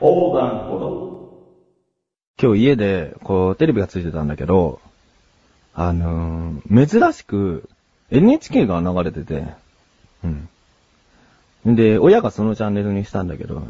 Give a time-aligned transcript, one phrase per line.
[0.00, 1.10] 横断歩道。
[2.40, 4.80] 今日家で、こう、テレビがついてたんだけど、
[5.74, 7.68] あのー、珍しく
[8.10, 9.44] NHK が流れてて、
[10.24, 10.28] う
[11.68, 11.76] ん。
[11.76, 13.62] で、親がそのチャンネルにしたんだけど、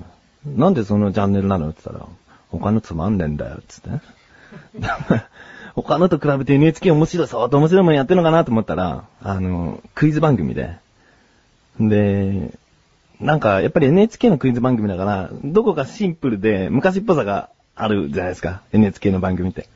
[0.46, 2.08] なんでそのチャンネルなのって言ったら、
[2.48, 3.90] 他のつまんねえんだよ、つって。
[5.74, 10.76] 他のと比べて NHK 面白い、相当面白いもんやってるのかなと思ったら、あの、クイズ番組で。
[11.80, 12.52] で、
[13.20, 18.62] なんか、やっぱり NHK のクイズ番組だから、どこかシンプルで昔っぽさがあるじゃないですか。
[18.72, 19.68] NHK の番組って。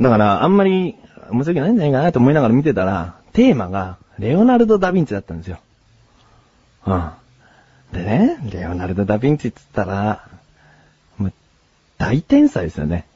[0.00, 0.96] だから、あんまり
[1.30, 5.58] 面白くないんじゃないかなと思いながら見てたら、テーマが、レオナルド・ダ・ヴィンチだったんですよ。
[6.86, 7.10] うん。
[7.92, 10.28] でね、レオナルド・ダ・ヴィンチって言ったら、
[11.16, 11.32] もう、
[11.96, 13.06] 大天才ですよね。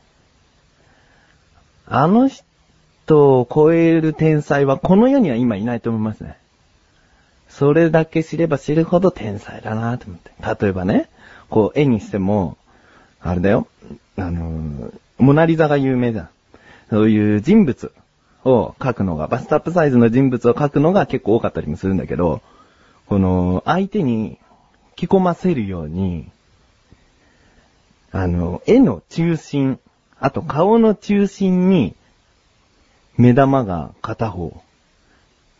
[1.87, 6.39] あの人を超える天才はこの世には今いないと思いますね。
[7.53, 10.31] それだけ知れば知るほど天才だなと思って。
[10.65, 11.09] 例えばね、
[11.51, 12.57] こう絵にしても、
[13.21, 13.69] あれだよ、
[14.17, 16.29] あのーモナリザが有名じゃん。
[16.91, 17.93] そういう人物
[18.45, 22.41] を描くのが、バストアップサイズの人物を描くのが結構多かったりもするんだけど、
[23.07, 24.39] この、相手に
[24.97, 26.29] 着込ませるように、
[28.11, 29.79] あの、絵の中心、
[30.19, 31.95] あと顔の中心に、
[33.17, 34.61] 目玉が片方、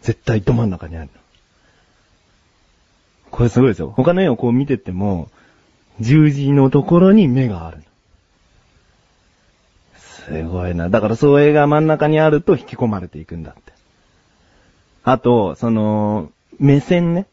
[0.01, 1.22] 絶対ど真ん中にあるの。
[3.33, 3.93] これすごいですよ。
[3.97, 5.29] 他の絵をこう見てても、
[6.01, 7.83] 十字のところに目がある。
[9.97, 10.91] すごいな。
[10.91, 13.73] だからそう絵が真ん中にあると引き込まれていくんだって。
[15.03, 17.27] あと、その、目線ね。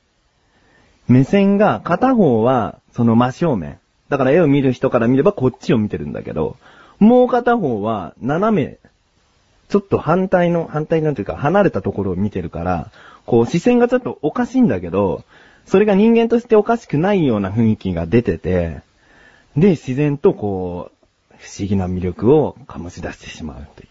[1.09, 3.77] 目線が片方はその真正面。
[4.07, 6.55] だから絵を見る人から見ればこっちを見てるんだけど、
[6.99, 8.77] もう片方は斜め、
[9.67, 12.89] ちょっと反対の、反対なんていうか離れたところを見てるから、
[13.25, 15.23] こう視線がちょっとおかしいんだけど、
[15.65, 18.81] それが人間としておかしくないような雰囲気が出てて、
[19.55, 23.87] で、自然とこう、不思議な魅力を醸し出してしまうという。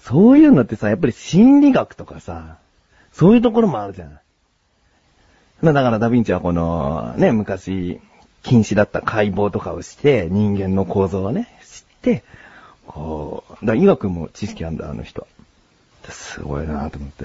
[0.00, 2.58] そういうのってさ、やっぱり心理学とかさ、
[3.12, 4.18] そういうところもあるじゃん。
[5.60, 8.00] まあだからダヴィンチはこの、ね、昔、
[8.42, 12.24] 禁止だった解剖とかをして、人間の構造をね、知って、
[12.86, 15.26] こう、だから医学も知識あるんだ、あの人。
[16.08, 17.24] すごいなと思って。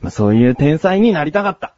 [0.00, 1.74] まあそういう天才になりたかった。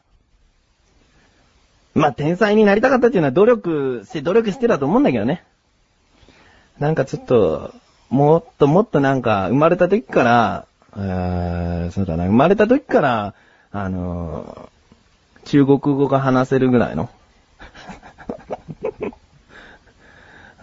[1.95, 5.45] まあ天才になりたかったっていうのは努力して、努力してだと思うんだけどね。
[6.79, 7.75] なんかちょっと、
[8.09, 10.67] もっともっとなんか、生まれた時から、
[10.97, 13.35] えー、そうだな、生まれた時から、
[13.73, 14.73] あのー
[15.45, 17.11] 中国語が話せるぐらいの。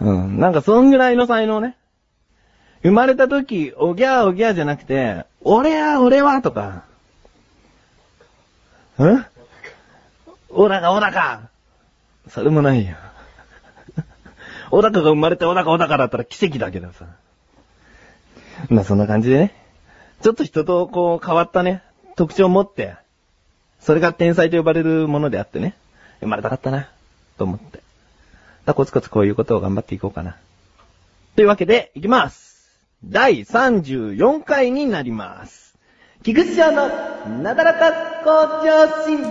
[0.00, 1.76] うん、なんかそんぐらいの才能ね。
[2.82, 6.84] 生まれた時、おぎゃーおぎゃーじゃなくて、俺や俺はとか、
[9.06, 9.26] ん？
[10.50, 11.48] オラがオラか
[12.28, 12.96] それもないよ。
[14.70, 17.06] オラカが生まれてオラカオラカだったら奇跡だけどさ。
[18.68, 19.54] まあそんな感じでね。
[20.22, 21.82] ちょっと人とこう変わったね、
[22.14, 22.94] 特徴を持って、
[23.80, 25.74] それが天才と呼ばれるものであってね、
[26.20, 26.88] 生まれたかったな、
[27.38, 27.80] と思って。
[28.66, 30.36] だコツコツこういうことを頑張っていこうかな。
[31.36, 35.69] というわけで、いきます第34回になります。
[36.22, 36.90] 菊池城の
[37.42, 37.90] なだらか
[38.22, 38.30] 向
[38.62, 39.24] 上心。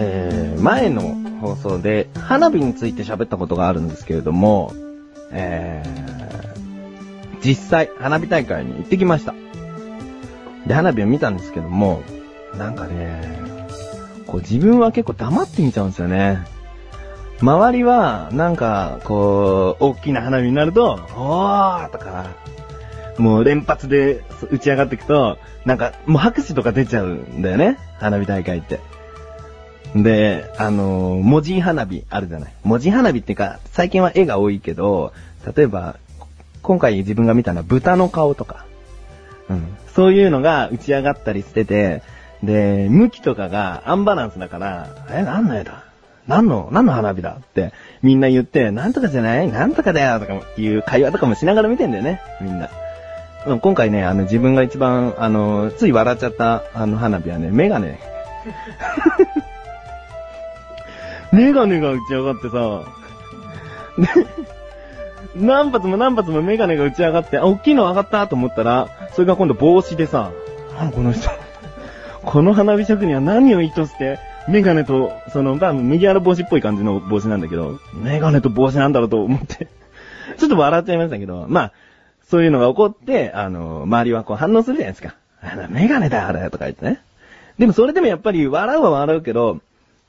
[0.00, 1.02] え、前の
[1.40, 4.72] 放送で花火について喋ったことがあるんですけれども、
[5.30, 9.34] えー、実際花火大会に行ってきました。
[10.66, 12.02] で、花火を見たんですけども、
[12.56, 13.66] なんかね、
[14.26, 16.38] こう自分は結構黙って見ちゃうんですよね。
[17.40, 22.26] 周りは、なんか、こう、大きな花火になると、おーとか、
[23.18, 27.78] もう連発で打ち上がっていくと、なんか、もう拍手とか出ちゃうんだよね。
[27.98, 28.78] 花火大会って。
[29.96, 32.52] で、あのー文字花火あるじゃない。
[32.62, 35.12] 文字花火っていうか、最近は絵が多いけど、
[35.56, 35.96] 例えば、
[36.62, 38.64] 今回自分が見たのは豚の顔とか、
[39.94, 42.02] そういうのが打ち上がったりしてて、
[42.42, 45.84] で、向きとかがアンバランスだから、え、何の絵だ？
[46.26, 47.38] 何の、何の花火だ？
[47.40, 47.72] って
[48.02, 49.50] みんな言って、なんとかじゃない？
[49.50, 52.68] なんとかだよとかもいう会話とかもしながら見てんだよね、みんな。
[53.60, 57.98] 今回ね、あの自分が一番、あの、つい笑っちゃったあの花火はね、メガネ。
[61.32, 62.82] メガネが打ち上がってさ、
[65.34, 70.32] 何発も何発もメガネが打ち上がって、あ、大きいの上がったと思ったら、それが今度帽子でさ、
[70.78, 71.28] あこの人、
[72.24, 74.18] この花火職人は何を意図して、
[74.48, 79.68] メガネと、その、まあ、麦わら帽子っぽい感じの帽子なんだけど、メガネと帽子なんだろうと思って、
[80.36, 81.72] ちょっと笑っちゃいましたけど、まあ、
[82.28, 85.14] そういうのが起こって、あの、周りはこう反応するじゃないですか。
[85.42, 87.00] あの、メガネだよ、あれ、とか言ってね。
[87.58, 89.60] でもそれでもやっぱり笑うは笑うけど、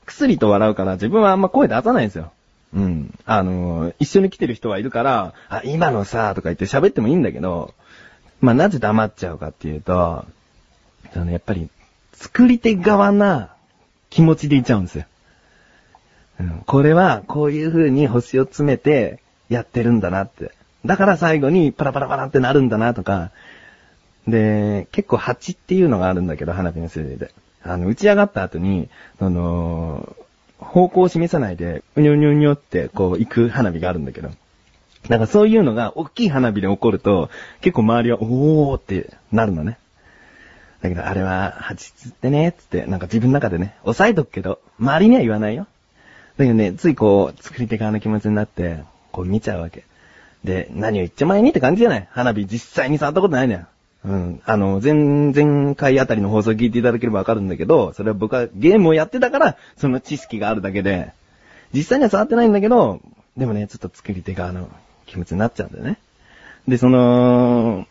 [0.06, 2.32] 薬と笑うから自分はあんま声出さないんですよ。
[2.74, 3.14] うん。
[3.24, 7.72] あの、一緒に来てる人はいるから、あ、今のさ、とか言って喋ってもいいんだけど、
[8.40, 10.24] まあ、なぜ黙っちゃうかっていうと、
[11.12, 11.70] そのやっぱり、
[12.12, 13.54] 作り手側な
[14.10, 15.04] 気持ちでいちゃうんですよ。
[16.40, 20.50] うん、これは、こういう風に星を詰めてやってるんだなって。
[20.84, 23.30] だから最後にパラパラパラってなるんだなとか。
[24.26, 27.30] で、結構蜂っていうのがあるんだけど、花火の種類で。
[27.62, 28.88] あの、打ち上がった後に、
[29.18, 30.16] その、
[30.64, 34.30] 方向を示さないで、うにょにょにょってこう行く花火があるんだけど。
[35.08, 37.28] なんかそういうのが大きい花火で起こると、
[37.60, 39.76] 結構周りは、おーってなるのね。
[40.80, 45.66] だけど、あれは、蜂つってね、つって、なんか自分の中でね、押さえとくけど、周りには言わないよ。
[46.38, 48.78] だけどね、ついこう、作り手側の気持ちになって、
[49.12, 49.84] こう見ちゃうわけ。
[50.42, 52.08] で、何を言っちゃ前にって感じじゃない？
[52.10, 53.66] 花火実際に触ったことないのよ。
[54.04, 54.42] うん。
[54.44, 54.92] あの、前、
[55.32, 61.12] 前回あたりの放送聞いていただければわかるんだけど、それは僕はゲームをやってたから、その知識があるだけで、
[61.72, 63.00] 実際には触ってないんだけど、
[63.36, 64.68] でもね、ちょっと作り手側の
[65.06, 65.98] 気持ちになっちゃうんだよね。
[66.68, 67.86] で、その、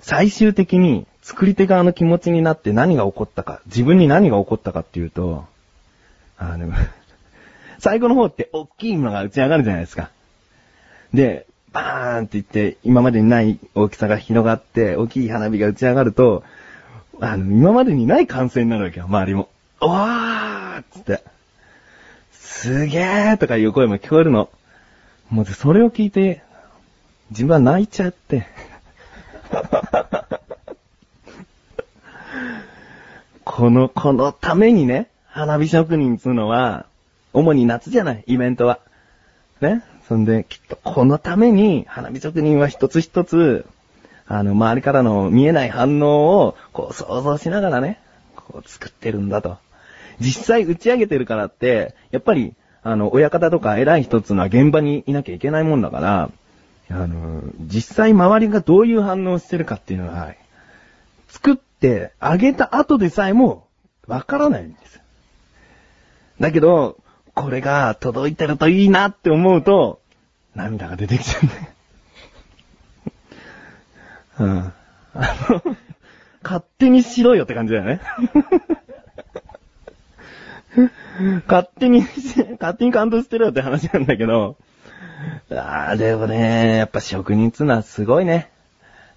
[0.00, 5.46] 最終的に作り手側の気持ちになって何が起こったか、自分に何が起こったかっていうと、
[6.36, 6.72] あの、
[7.78, 10.10] 最後の方って大きいものが打ち上がるじゃないですか。
[11.14, 16.44] で、バーンって言って、今までにない大きさが広がって、大きい花火が打ち上がると、
[17.20, 19.48] あの、今までにない歓声になるわけよ、周りも。
[19.80, 21.22] おわーっつって。
[22.32, 24.48] すげーとかいう声も聞こえるの。
[25.30, 26.42] もう、それを聞いて、
[27.30, 28.46] 自分は泣いちゃって。
[33.44, 36.86] この、このためにね、花火職人つうのは、
[37.32, 38.80] 主に夏じゃない、イベントは。
[39.62, 39.82] ね。
[40.08, 43.66] そんで、きっとこのために、花火職人は一つ一つ、
[44.26, 48.00] あの、周りからの見えない反応を、こう想像しながらね、
[48.36, 49.58] こう作ってるんだと。
[50.20, 56.30] 実際打ち上げてるからって、やっぱり、あの、親方とか偉い人つのは現場にいなきゃいけないもんだから、
[56.90, 60.34] あの、実際周りがどういう反応してるかっていうのは、
[61.28, 63.66] 作ってあげた後でさえも、
[64.06, 65.00] わからないんです。
[66.40, 66.98] だけど、
[67.34, 70.00] これが届いてるといいなって思うと、
[70.54, 71.62] 涙が出てきちゃうんだよ。
[74.40, 74.72] うん。
[75.14, 75.76] あの、
[76.42, 78.00] 勝手にしろよって感じだよね。
[81.46, 82.02] 勝手に、
[82.60, 84.56] 勝手に感動してるよって話なんだけど、
[85.50, 88.50] ああ、でもね、やっぱ職人っつうのはすごいね。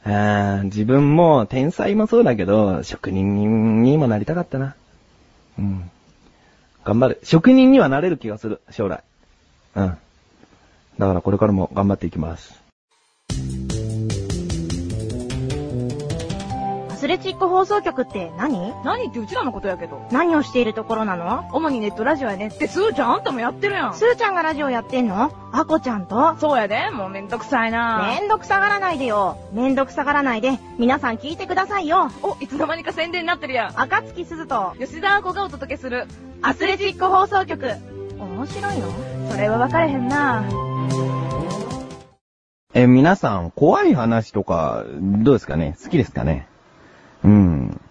[0.05, 4.75] あ自分も天才もそうだけど、職人にもなりたかったな。
[5.57, 5.89] うん。
[6.85, 7.19] 頑張る。
[7.23, 9.03] 職人にはなれる気がする、将来。
[9.75, 9.97] うん。
[10.99, 12.61] だからこれからも頑張っていきます。
[16.91, 18.73] アスレチック放送局って何？
[18.83, 20.07] 何ってうちらのことやけど。
[20.11, 21.49] 何をしているところなの？
[21.53, 23.95] 主にネットラジオやねって、すーちゃんあんたもやってるやん。
[23.95, 25.31] スーちゃんがラジオやってんの？
[25.51, 26.35] アコちゃんと？
[26.39, 29.37] そうやで、もうめんどくさいなめんどくさがらないでよ。
[29.53, 32.11] めんどくさがらないで、皆さん聞いてくださいよ。
[32.23, 33.79] お、いつの間にか宣伝になってるやん。
[33.79, 36.07] 赤月鈴と吉田亜子がお届けする。
[36.47, 37.65] アスレチック放送局。
[38.19, 38.93] 面白いの
[39.31, 40.43] それは分かれへんな
[42.75, 45.75] え、皆さん、怖い話とか、どうですかね？
[45.83, 46.47] 好きですかね？
[47.23, 47.81] うん。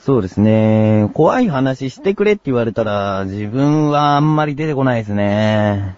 [0.00, 1.10] そうですね。
[1.12, 5.96] 怖い話してくれって言われたら、自分はあんまり出てこないですね。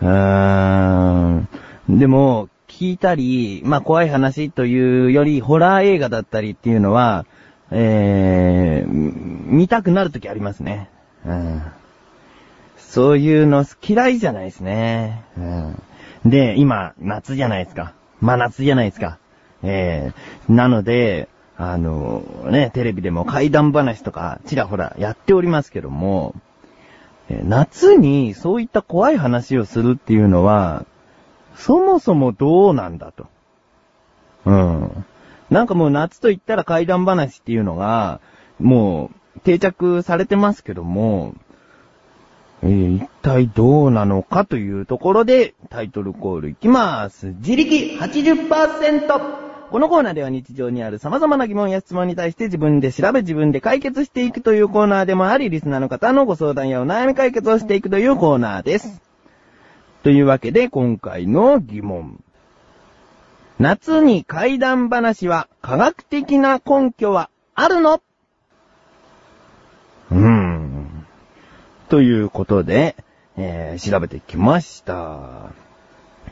[0.00, 1.48] うーん。
[1.90, 7.26] でも、聞いたり、まあ怖い話というより、ホラー映画だったりっていうのは、
[7.70, 10.88] えー、見たくなるときありますね。
[11.26, 11.62] うん。
[12.76, 15.24] そういうの嫌いじゃないですね。
[15.36, 15.82] うん。
[16.24, 17.92] で、今、夏じゃないですか。
[18.20, 19.18] 真夏じゃないですか。
[19.62, 26.34] えー、なので、あの、ね、テレビでも怪談話とか、ちらほらやっておりますけども、
[27.28, 30.84] え夏にそういった怖い話をするっていうのは、
[31.56, 33.26] そもそもどうなんだと。
[34.44, 35.04] うん。
[35.50, 38.20] なんかもう夏と言ったら怪談話っていうのが、
[38.58, 41.34] もう定着されてますけども、
[42.62, 47.28] えー一体どうなのかというところでタイトルコールいきます。
[47.38, 49.44] 自力 80%!
[49.70, 59.02] このコーナーでは日常にある様々な疑問や質問に対して自分で調べ自分で解決していくというコーナーでもあり、リスナーの方のご相談やお悩み解決をしていくというコーナーです。
[60.04, 62.22] というわけで今回の疑問。
[63.58, 68.00] 夏に怪談話は科学的な根拠はあるの？
[70.14, 71.06] うん。
[71.88, 72.96] ということで、
[73.36, 75.50] えー調べてきました。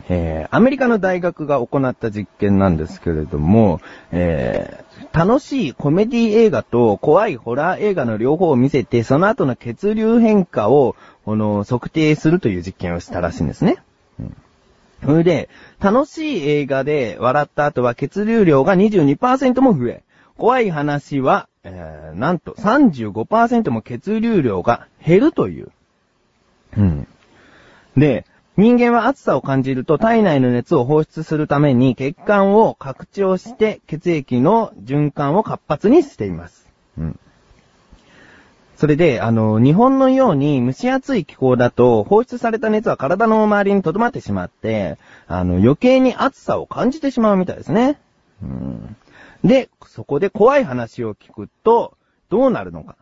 [0.09, 3.81] えーアメリカの大学が行った実験なんですけれども、
[4.13, 10.97] えー楽しいコメディ映画と怖いホラー映画の両方を見せて、その後の血流変化を、
[11.27, 13.83] この、測定するという実験をしたらしいんですね。
[14.19, 14.37] うん
[15.05, 15.49] それで、
[15.81, 20.03] 楽しい映画で笑った後は血流量が22%も増え、
[20.37, 25.71] 怖い話は、えーなんと35%も血流量が減るという。
[26.77, 27.09] うん。
[27.97, 36.69] で、人間は暑さを感じると体内の熱を放出するために血管を拡張して血液の循環を活発にしています。
[36.99, 37.19] うん。
[38.77, 44.99] それで、あの、日本のように蒸し暑い気候だと放出された熱は体の周りに留まってしまって、
[45.29, 48.01] あの、余計に暑さを感じてしまうみたいですね。
[48.43, 48.97] うん。
[49.45, 51.97] で、そこで怖い話を聞くと、
[52.29, 52.97] どうなるのか。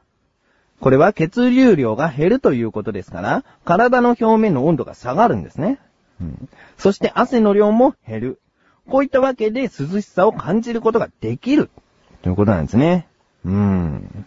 [0.80, 5.78] これは血流量が減るということですから、体の表面の温度が下がるんですね。
[6.20, 8.40] うん、そして汗の量も減る。
[8.88, 11.70] こういったわけで涼しさを感じることができる。
[12.23, 13.06] ということなんですね。
[13.44, 14.25] うん。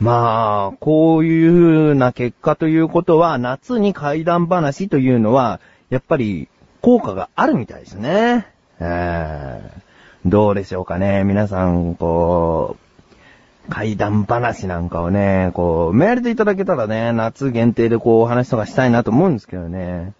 [0.00, 5.60] まあ、こういう風な結果ということは、夏に怪談話というのは、
[5.90, 6.48] やっぱり
[6.80, 8.46] 効果があるみたいですね。
[8.80, 9.93] えー、
[10.24, 11.22] どうでしょうかね。
[11.24, 12.76] 皆さん、こ
[13.68, 20.12] う、怪談話なんかをね、こう、メールでいただけたらね、夏限定でこう、お話とかしたいなと思うんですけどね。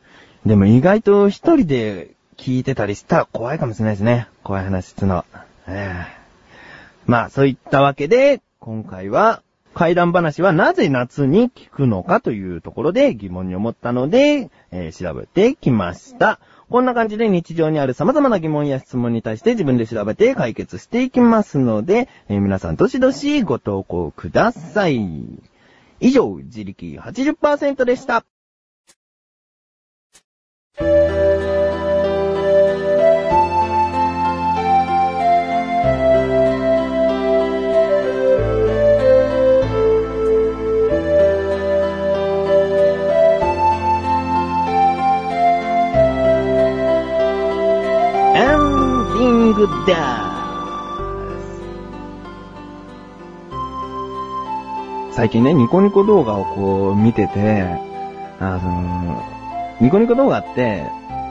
[0.45, 4.29] でも意外と一人で聞いてたりしたら怖いかもしれないですね。
[4.43, 5.25] 怖い話ってのは。
[5.67, 6.25] ええ
[7.07, 9.43] まあ、そういったわけで、今回は、
[9.75, 16.39] 怪談話はなぜ夏に聞くのかというところで疑問に思ったので、えー調べてきました。
[16.75, 24.99] こんな感じで日常にある様々な疑問や質問に対して自分で調べて解決していきますので、えー皆さんどしどしご投稿ください。
[26.00, 28.25] 以上、自力80%でした。
[55.12, 57.66] 最近ね、ニコニコ動画をこう見てて、
[58.40, 59.23] あの、
[59.80, 60.83] ニコニコ動画って、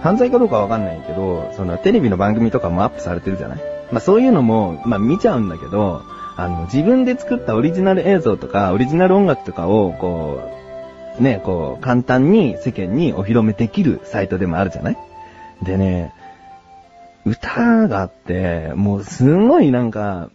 [0.01, 3.61] 犯罪かどうかわかんないけど、そのテレビの番組とかもアップされてるじゃない
[3.91, 6.01] まあそういうのも、まあ見ちゃうんだけど、
[6.35, 10.41] あの、自分で作ったオリジナル映像とか、オリジナル音楽とかを、こ
[11.19, 14.97] う、ね、こう、簡単に世間にお披露目できるサイトでもあるじゃない
[15.61, 16.13] でね、
[17.25, 20.29] 歌があって、もうすごいなんか、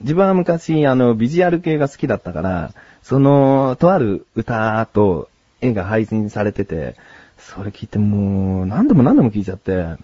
[0.00, 5.28] 自分は昔あのビジュアル系が好きだったから、その、とある歌と
[5.60, 6.96] 絵が配信されてて、
[7.38, 9.96] それ聞いてもう何度も何度も聞いちゃって、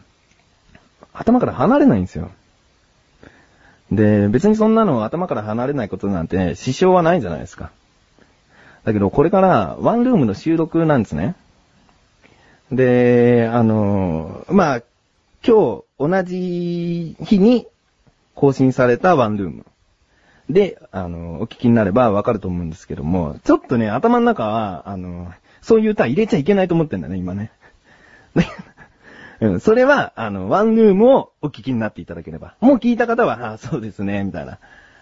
[1.12, 2.30] 頭から離れないんですよ。
[3.90, 7.70] で、別にそんなの頭から離れないことなんて支障はないじゃないですか。
[8.84, 11.34] だけどこれからワンルームの収録なんですね。
[12.70, 14.82] で、あの、まあ、
[15.46, 17.66] 今日同じ日に
[18.34, 19.66] 更新されたワンルーム。
[20.50, 27.50] で、あの、お聞きになればわかると思うんですけども、ちょっとね、頭の中は、あの、そういう歌入れちゃいけないと思ってんだね、今ね。
[29.40, 32.54] うん、それは、あの、ワンルームをお聞きになっていただければ。
[32.60, 34.58] もう聞いた方は、あ、そうですね、みたいな。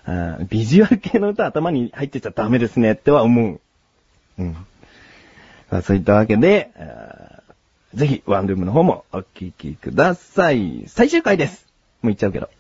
[0.07, 3.61] あビジュアル系の歌頭に入ってちゃダメですね、っては思う。
[4.39, 4.57] うん。
[5.71, 6.71] まあそういったわけで、
[7.95, 10.85] ぜひ、ワンルームの方もお聞きください。
[10.87, 11.67] 最終回です。
[12.03, 12.51] もう言っちゃうけど。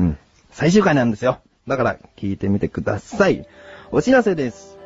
[0.00, 0.18] うん。
[0.50, 1.38] 最終回なんですよ。
[1.66, 3.46] だから、聞いてみてください。
[3.90, 4.76] お知らせです。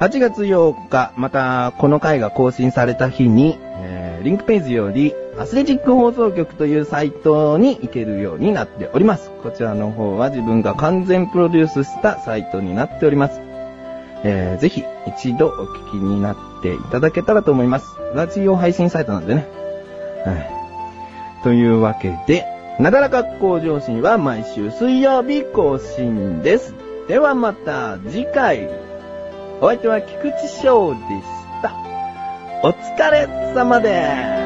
[0.00, 9.30] 8月8日、また、この回が更新された日に、えーリンクページより、アスレチック放送局というサイトに行けるようになっております。
[9.42, 13.49] こちらの方は自分が完全プロデュースしたサイトになっております。
[14.24, 17.86] えーぜひ一度お聞きになっていただけたらと思います。
[18.14, 19.48] ラジオ配信サイトなんでね。
[20.24, 20.50] はい。
[21.42, 22.44] というわけで、
[22.78, 26.74] なだらか向上心は毎週水曜日更新です。
[27.08, 28.68] ではまた次回。
[29.60, 31.04] お相手は菊池翔でし
[31.62, 31.74] た。
[32.62, 34.39] お疲れ様です。